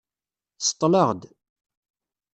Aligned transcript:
Seṭṭleɣ-d. 0.67 1.21